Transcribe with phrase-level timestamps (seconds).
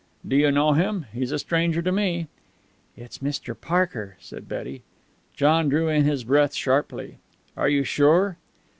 [0.27, 1.05] "Do you know him?
[1.13, 2.25] He's a stranger to me."
[2.97, 3.53] "It's Mr.
[3.55, 4.81] Parker," said Betty.
[5.35, 7.17] John drew in his breath sharply.
[7.55, 8.37] "Are you sure?"